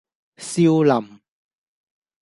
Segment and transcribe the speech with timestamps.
[0.39, 1.21] 少林